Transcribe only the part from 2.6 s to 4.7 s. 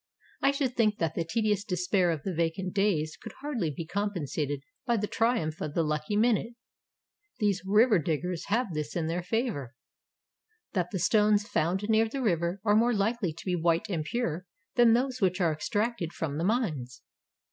days could hardly be compen sated